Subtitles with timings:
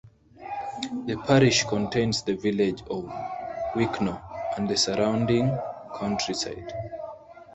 [1.05, 3.03] The parish contains the village of
[3.75, 4.19] Wychnor
[4.57, 5.55] and the surrounding
[5.95, 6.73] countryside.